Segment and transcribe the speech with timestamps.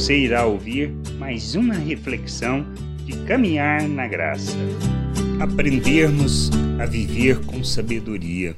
[0.00, 2.64] você irá ouvir mais uma reflexão
[3.04, 4.56] de caminhar na graça.
[5.38, 6.48] Aprendermos
[6.80, 8.56] a viver com sabedoria.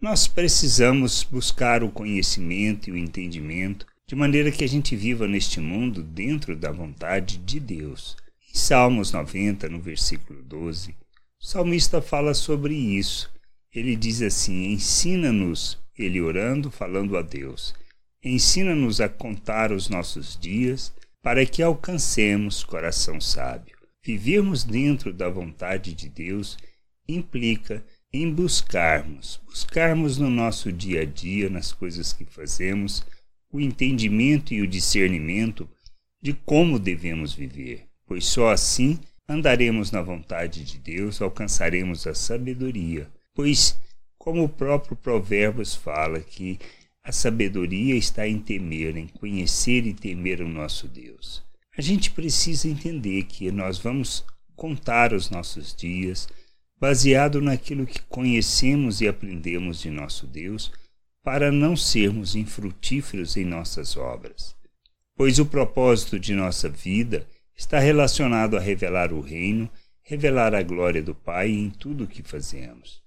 [0.00, 5.60] Nós precisamos buscar o conhecimento e o entendimento de maneira que a gente viva neste
[5.60, 8.16] mundo dentro da vontade de Deus.
[8.52, 10.96] Em Salmos 90, no versículo 12,
[11.40, 13.30] o salmista fala sobre isso.
[13.72, 17.72] Ele diz assim: Ensina-nos, ele orando, falando a Deus,
[18.22, 23.76] ensina-nos a contar os nossos dias, para que alcancemos coração sábio.
[24.04, 26.56] Vivermos dentro da vontade de Deus
[27.08, 33.04] implica em buscarmos, buscarmos no nosso dia a dia, nas coisas que fazemos,
[33.50, 35.68] o entendimento e o discernimento
[36.20, 43.08] de como devemos viver, pois só assim andaremos na vontade de Deus, alcançaremos a sabedoria,
[43.34, 43.78] pois,
[44.18, 46.58] como o próprio Provérbios fala, que
[47.04, 51.42] a sabedoria está em temer, em conhecer e temer o nosso Deus.
[51.76, 56.28] A gente precisa entender que nós vamos contar os nossos dias
[56.78, 60.72] baseado naquilo que conhecemos e aprendemos de nosso Deus,
[61.22, 64.56] para não sermos infrutíferos em nossas obras.
[65.14, 67.24] Pois o propósito de nossa vida
[67.56, 69.70] está relacionado a revelar o reino,
[70.02, 73.00] revelar a glória do Pai em tudo o que fazemos.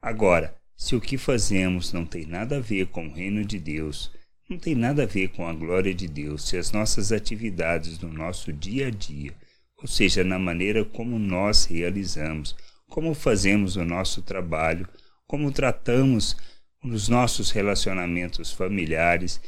[0.00, 4.10] Agora, se o que fazemos não tem nada a ver com o reino de Deus,
[4.48, 8.12] não tem nada a ver com a glória de Deus, se as nossas atividades no
[8.12, 9.34] nosso dia a dia,
[9.78, 12.54] ou seja, na maneira como nós realizamos,
[12.88, 14.88] como fazemos o nosso trabalho,
[15.26, 16.36] como tratamos
[16.84, 19.40] os nossos relacionamentos familiares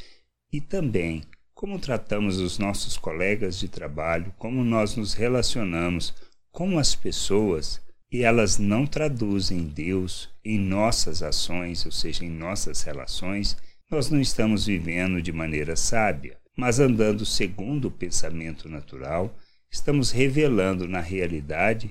[0.53, 1.23] e também
[1.55, 6.15] como tratamos os nossos colegas de trabalho, como nós nos relacionamos
[6.51, 7.81] com as pessoas
[8.11, 13.57] e elas não traduzem Deus em nossas ações, ou seja, em nossas relações,
[13.91, 19.35] nós não estamos vivendo de maneira sábia, mas andando segundo o pensamento natural,
[19.71, 21.91] estamos revelando na realidade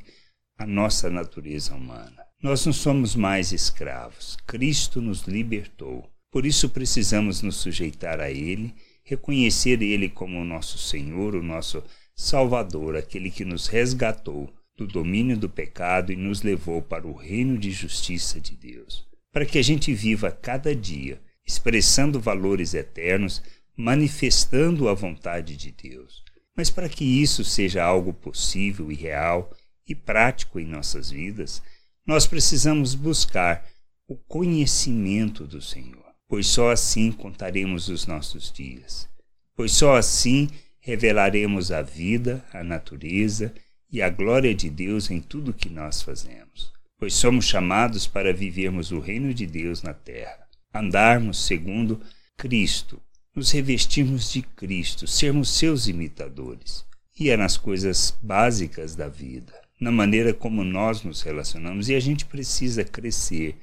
[0.58, 2.26] a nossa natureza humana.
[2.42, 4.38] Nós não somos mais escravos.
[4.46, 6.10] Cristo nos libertou.
[6.32, 8.76] Por isso precisamos nos sujeitar a Ele
[9.08, 11.82] reconhecer Ele como o nosso Senhor, o nosso
[12.14, 17.58] Salvador, aquele que nos resgatou do domínio do pecado e nos levou para o reino
[17.58, 19.06] de justiça de Deus.
[19.32, 23.42] Para que a gente viva cada dia expressando valores eternos,
[23.76, 26.24] manifestando a vontade de Deus.
[26.56, 29.52] Mas para que isso seja algo possível e real
[29.88, 31.62] e prático em nossas vidas,
[32.06, 33.68] nós precisamos buscar
[34.08, 39.08] o conhecimento do Senhor pois só assim contaremos os nossos dias.
[39.56, 40.50] Pois só assim
[40.80, 43.54] revelaremos a vida, a natureza
[43.92, 46.72] e a glória de Deus em tudo que nós fazemos.
[47.00, 52.02] Pois somos chamados para vivermos o reino de Deus na terra, andarmos segundo
[52.36, 53.02] Cristo,
[53.36, 56.86] nos revestirmos de Cristo, sermos seus imitadores.
[57.20, 62.00] E é nas coisas básicas da vida, na maneira como nós nos relacionamos, e a
[62.00, 63.56] gente precisa crescer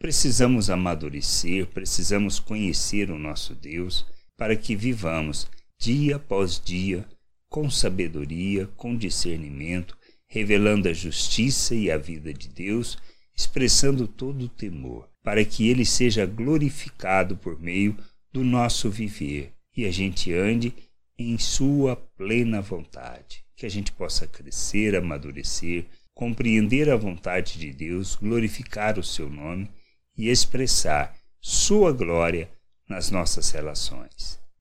[0.00, 5.46] Precisamos amadurecer, precisamos conhecer o nosso Deus para que vivamos
[5.78, 7.06] dia após dia
[7.50, 9.94] com sabedoria, com discernimento,
[10.26, 12.96] revelando a justiça e a vida de Deus,
[13.36, 17.94] expressando todo o temor, para que ele seja glorificado por meio
[18.32, 20.74] do nosso viver e a gente ande
[21.18, 28.14] em sua plena vontade, que a gente possa crescer, amadurecer, compreender a vontade de Deus,
[28.14, 29.70] glorificar o seu nome
[30.16, 32.50] e expressar Sua glória
[32.86, 34.38] nas nossas relações.